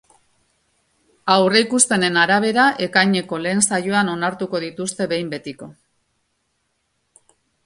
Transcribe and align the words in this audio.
Aurreikuspenen 1.33 2.17
arabera, 2.21 2.63
ekaineko 2.85 3.39
lehen 3.43 3.61
saioan 3.67 4.11
onartuko 4.15 4.63
dituzte 4.65 5.09
behin 5.13 5.31
betiko. 5.37 5.71